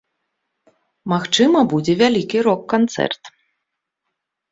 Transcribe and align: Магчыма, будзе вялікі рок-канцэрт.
Магчыма, 1.13 1.59
будзе 1.73 1.93
вялікі 2.01 2.37
рок-канцэрт. 2.47 3.23